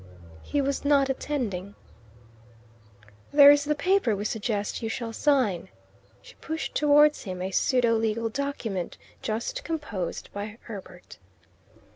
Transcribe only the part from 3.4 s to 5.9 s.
is the paper we suggest you shall sign."